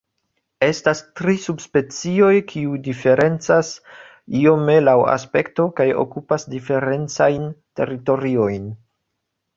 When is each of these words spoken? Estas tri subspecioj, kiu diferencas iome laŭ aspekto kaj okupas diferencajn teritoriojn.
Estas 0.67 1.01
tri 1.19 1.33
subspecioj, 1.41 2.31
kiu 2.53 2.73
diferencas 2.87 3.69
iome 4.39 4.79
laŭ 4.87 4.97
aspekto 5.19 5.67
kaj 5.81 5.87
okupas 6.05 6.47
diferencajn 6.55 7.49
teritoriojn. 7.83 8.69